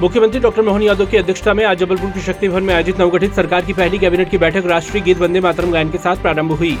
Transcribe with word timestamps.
मुख्यमंत्री 0.00 0.40
डॉक्टर 0.40 0.62
मोहन 0.62 0.82
यादव 0.82 1.06
की 1.06 1.16
अध्यक्षता 1.16 1.52
में 1.54 1.64
आज 1.64 1.78
जबलपुर 1.78 2.10
के 2.10 2.20
शक्ति 2.20 2.48
भवन 2.48 2.62
में 2.62 2.72
आयोजित 2.74 3.00
नवगठित 3.00 3.32
सरकार 3.34 3.64
की 3.64 3.72
पहली 3.72 3.98
कैबिनेट 3.98 4.30
की 4.30 4.38
बैठक 4.38 4.66
राष्ट्रीय 4.66 5.02
गीत 5.02 5.18
वंदे 5.18 5.40
मातरम 5.40 5.70
गायन 5.72 5.90
के 5.90 5.98
साथ 5.98 6.16
प्रारंभ 6.16 6.52
हुई। 6.52 6.76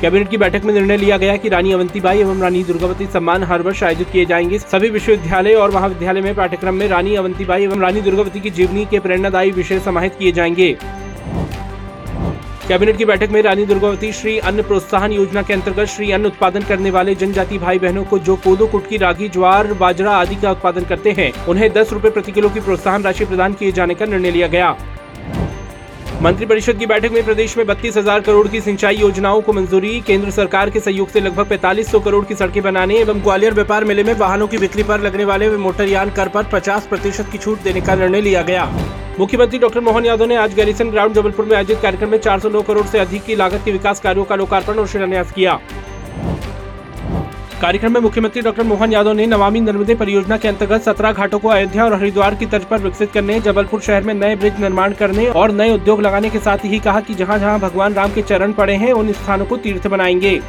कैबिनेट 0.00 0.30
की 0.30 0.36
बैठक 0.36 0.64
में 0.64 0.72
निर्णय 0.74 0.96
लिया 0.96 1.16
गया 1.16 1.36
कि 1.36 1.48
रानी 1.48 1.72
अवंतीबाई 1.72 2.20
एवं 2.20 2.40
रानी 2.40 2.62
दुर्गावती 2.64 3.06
सम्मान 3.06 3.42
हर 3.42 3.62
वर्ष 3.62 3.82
आयोजित 3.82 4.10
किए 4.10 4.24
जाएँगे। 4.24 4.58
सभी 4.58 4.90
विश्वविद्यालय 4.90 5.54
और 5.54 5.70
महाविद्यालय 5.70 6.20
में 6.20 6.34
पाठ्यक्रम 6.34 6.74
में 6.74 6.88
रानी 6.88 7.14
अवंतीबाई 7.14 7.64
एवं 7.64 7.80
रानी 7.80 8.00
दुर्गावती 8.00 8.40
की 8.40 8.50
जीवनी 8.50 8.84
के 8.84 8.98
प्रेरणादायी 8.98 9.50
विषय 9.50 9.80
समाहित 9.80 10.14
किए 10.18 10.32
जाएँगे। 10.32 10.76
कैबिनेट 12.68 12.96
की 12.98 13.04
बैठक 13.04 13.30
में 13.30 13.40
रानी 13.42 13.64
दुर्गावती 13.66 14.12
श्री 14.12 14.38
अन्न 14.38 14.62
प्रोत्साहन 14.62 15.12
योजना 15.12 15.42
के 15.42 15.52
अंतर्गत 15.52 15.86
श्री 15.86 16.10
अन्न 16.12 16.26
उत्पादन 16.26 16.62
करने 16.62 16.90
वाले 16.90 17.14
जनजाति 17.14 17.58
भाई 17.58 17.78
बहनों 17.78 18.04
को 18.04 18.18
जो 18.18 18.36
कोदो, 18.36 18.66
कुटकी, 18.66 18.96
रागी, 18.96 19.28
ज्वार, 19.28 19.72
बाजरा 19.74 20.12
आदि 20.12 20.36
का 20.36 20.50
उत्पादन 20.50 20.84
करते 20.84 21.10
हैं, 21.10 21.32
उन्हें 21.46 21.72
दस 21.72 21.92
रूपए 21.92 22.10
प्रति 22.10 22.32
किलो 22.32 22.48
की 22.48 22.60
प्रोत्साहन 22.60 23.02
राशि 23.02 23.24
प्रदान 23.24 23.52
किए 23.52 23.72
जाने 23.72 23.94
का 23.94 24.06
निर्णय 24.06 24.30
लिया 24.30 24.46
गया। 24.46 24.76
मंत्रिपरिषद 26.22 26.78
की 26.78 26.86
बैठक 26.86 27.12
में 27.12 27.24
प्रदेश 27.24 27.56
में 27.56 27.66
बत्तीस 27.66 27.96
हज़ार 27.96 28.20
करोड़ 28.20 28.46
की 28.48 28.60
सिंचाई 28.60 28.96
योजनाओं 28.96 29.40
को 29.40 29.52
मंजूरी, 29.52 30.00
केंद्र 30.00 30.30
सरकार 30.30 30.70
के 30.70 30.80
सहयोग 30.80 31.08
से 31.08 31.20
लगभग 31.20 31.48
पैंतालीस 31.48 31.90
सौ 31.90 32.00
करोड़ 32.00 32.24
की 32.24 32.34
सड़कें 32.34 32.62
बनाने 32.62 32.96
एवं 32.98 33.20
ग्वालियर 33.22 33.54
व्यापार 33.54 33.84
मेले 33.84 34.04
में 34.04 34.12
वाहनों 34.14 34.46
की 34.46 34.58
बिक्री 34.58 34.82
पर 34.82 35.00
लगने 35.00 35.24
वाले 35.24 35.50
मोटरयान 35.56 36.10
कर 36.10 36.28
पर 36.28 36.44
50 36.54 36.86
प्रतिशत 36.86 37.28
की 37.32 37.38
छूट 37.38 37.62
देने 37.62 37.80
का 37.80 37.94
निर्णय 37.94 38.20
लिया 38.20 38.42
गया। 38.42 38.64
मुख्यमंत्री 39.18 39.58
डॉक्टर 39.58 39.80
मोहन 39.80 40.06
यादव 40.06 40.24
ने 40.24 40.36
आज 40.36 40.54
गैरिसन 40.54 40.90
ग्राउंड 40.90 41.14
जबलपुर 41.14 41.44
में 41.44 41.56
आयोजित 41.56 41.80
कार्यक्रम 41.82 42.10
में 42.10 42.18
409 42.18 42.62
करोड़ 42.62 42.86
ऐसी 42.86 42.98
अधिक 42.98 43.24
की 43.24 43.36
लागत 43.36 43.62
के 43.64 43.72
विकास 43.72 44.00
कार्यो 44.00 44.24
का 44.24 44.36
लोकार्पण 44.36 44.78
और 44.78 44.88
शिलान्यास 44.88 45.32
किया। 45.32 45.58
कार्यक्रम 47.60 47.92
में 47.92 48.00
मुख्यमंत्री 48.00 48.40
डॉक्टर 48.42 48.62
मोहन 48.62 48.92
यादव 48.92 49.12
ने 49.12 49.26
नमामि 49.26 49.60
नर्मदे 49.60 49.94
परियोजना 49.94 50.36
के 50.36 50.48
अंतर्गत 50.48 50.82
सत्रह 50.82 51.12
घाटों 51.12 51.38
को 51.38 51.48
अयोध्या 51.48 51.84
और 51.84 51.94
हरिद्वार 51.94 52.34
की 52.34 52.46
तर्ज 52.46 52.64
पर 52.64 52.78
विकसित 52.78 53.12
करने, 53.12 53.38
जबलपुर 53.40 53.80
शहर 53.80 54.02
में 54.02 54.12
नए 54.14 54.36
ब्रिज 54.36 54.60
निर्माण 54.60 54.92
करने 54.92 55.26
और 55.26 55.52
नए 55.52 55.72
उद्योग 55.74 56.02
लगाने 56.02 56.30
के 56.30 56.38
साथ 56.38 56.64
ही 56.64 56.78
कहा 56.78 57.00
कि 57.00 57.14
जहाँ 57.14 57.38
जहाँ 57.38 57.58
भगवान 57.60 57.94
राम 57.94 58.12
के 58.12 58.22
चरण 58.22 58.52
पड़े 58.52 58.74
हैं, 58.74 58.92
उन 58.92 59.12
स्थानों 59.12 59.46
को 59.46 59.56
तीर्थ 59.56 59.86
बनाएँगे। 59.86 60.40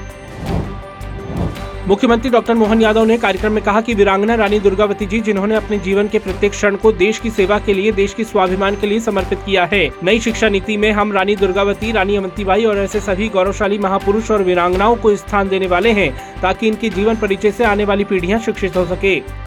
मुख्यमंत्री 1.88 2.30
डॉक्टर 2.30 2.54
मोहन 2.54 2.82
यादव 2.82 3.04
ने 3.06 3.18
कार्यक्रम 3.18 3.52
में 3.52 3.64
कहा 3.64 3.82
कि 3.82 3.94
वीरांगना 3.94 4.36
रानी 4.36 4.60
दुर्गावती 4.60 5.06
जी, 5.06 5.20
जिन्होंने 5.20 5.56
अपने 5.56 5.78
जीवन 5.80 6.08
के 6.08 6.20
प्रत्येक 6.20 6.52
क्षण 6.52 6.76
को 6.76 6.92
देश 6.92 7.20
की 7.20 7.30
सेवा 7.30 7.60
के 7.60 7.74
लिए, 7.74 7.92
देश 7.92 8.14
की 8.14 8.24
स्वाभिमान 8.24 8.76
के 8.76 8.88
लिए 8.88 9.00
समर्पित 9.00 9.40
किया 9.46 9.66
है। 9.66 9.90
नई 10.04 10.20
शिक्षा 10.20 10.50
नीति 10.50 10.78
में 10.78 10.92
हम 10.92 11.14
रानी 11.14 11.36
दुर्गावती, 11.36 11.92
रानी 11.92 12.16
अवंतीबाई 12.16 12.66
और 12.66 12.78
ऐसे 12.78 13.00
सभी 13.00 13.30
गौरवशाली 13.30 13.78
महापुरुष 13.78 14.32
और 14.32 14.44
वीरांगनाओं 14.44 14.96
को 14.96 15.16
स्थान 15.16 15.50
देने 15.50 15.68
वाले 15.68 15.92
हैं, 15.92 16.12
ताकि 16.42 16.68
इनके 16.68 16.90
जीवन 16.90 17.16
परिचय 17.16 17.52
से 17.52 17.64
आने 17.64 17.86
वाली 17.86 18.04
पीढ़ियाँ 18.04 18.40
शिक्षित 18.40 18.78
हो 18.78 18.86
सके। 18.86 19.47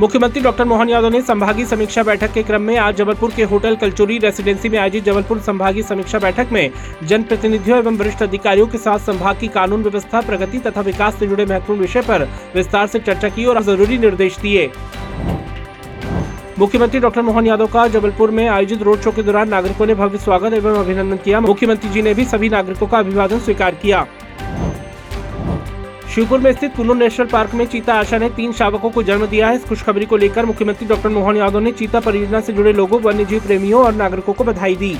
मुख्यमंत्री 0.00 0.40
डॉक्टर 0.42 0.64
मोहन 0.64 0.88
यादव 0.88 1.08
ने 1.08 1.20
संभागीय 1.22 1.64
समीक्षा 1.66 2.02
बैठक 2.02 2.32
के 2.32 2.42
क्रम 2.42 2.62
में 2.62 2.76
आज 2.76 2.96
जबलपुर 2.96 3.30
के 3.30 3.42
होटल 3.42 3.74
कलचुरी 3.76 4.16
रेसिडेंसी 4.18 4.68
में 4.68 4.78
आयोजित 4.78 5.04
जबलपुर 5.04 5.38
संभागीय 5.40 5.82
समीक्षा 5.82 6.18
बैठक 6.18 6.52
में 6.52 6.70
जनप्रतिनिधियों 7.02 7.78
एवं 7.78 7.96
वरिष्ठ 7.96 8.22
अधिकारियों 8.22 8.66
के 8.66 8.78
साथ 8.78 8.98
संभाग 8.98 9.38
की 9.40 9.48
कानून 9.48 9.82
व्यवस्था, 9.82 10.20
प्रगति 10.20 10.58
तथा 10.58 10.80
विकास 10.80 11.18
से 11.18 11.26
जुड़े 11.26 11.44
महत्वपूर्ण 11.44 11.80
विषय 11.80 12.00
पर 12.00 12.28
विस्तार 12.54 12.86
से 12.86 12.98
चर्चा 13.00 13.28
की 13.28 13.44
और 13.44 13.62
ज़रूरी 13.62 13.98
निर्देश 13.98 14.38
दिए। 14.38 14.70
मुख्यमंत्री 16.58 17.00
डॉक्टर 17.00 17.22
मोहन 17.22 17.46
यादव 17.46 17.66
का 17.66 17.86
जबलपुर 17.88 18.30
में 18.30 18.46
आयोजित 18.48 18.82
रोड 18.82 19.00
शो 19.00 19.12
के 19.12 19.22
दौरान 19.22 19.48
नागरिकों 19.48 19.86
ने 19.86 19.94
भव्य 19.94 20.18
स्वागत 20.18 20.52
एवं 20.54 20.78
अभिनंदन 20.78 21.16
किया। 21.16 21.40
मुख्यमंत्री 21.40 21.90
जी 21.90 22.02
ने 22.02 22.14
भी 22.14 22.24
सभी 22.24 22.48
नागरिकों 22.48 22.86
का 22.86 22.98
अभिवादन 22.98 23.38
स्वीकार 23.40 23.74
किया। 23.74 24.06
शिवपुर 26.14 26.40
में 26.40 26.50
स्थित 26.52 26.74
कुल्लू 26.76 26.94
नेशनल 26.94 27.26
पार्क 27.26 27.54
में 27.54 27.64
चीता 27.66 27.94
आशा 27.94 28.18
ने 28.18 28.28
तीन 28.30 28.52
शावकों 28.52 28.90
को 28.90 29.02
जन्म 29.02 29.26
दिया 29.26 29.48
है। 29.48 29.54
इस 29.54 29.64
खुशखबरी 29.64 30.06
को 30.06 30.16
लेकर 30.16 30.46
मुख्यमंत्री 30.46 30.88
डॉक्टर 30.88 31.08
मोहन 31.08 31.36
यादव 31.36 31.60
ने 31.60 31.72
चीता 31.72 32.00
परियोजना 32.00 32.40
से 32.40 32.52
जुड़े 32.52 32.72
लोगों 32.72 33.00
वन्य 33.00 33.24
जीव 33.24 33.40
प्रेमियों 33.40 33.84
और 33.84 33.94
नागरिकों 33.94 34.32
को 34.32 34.44
बधाई 34.44 34.76
दी। 34.76 34.96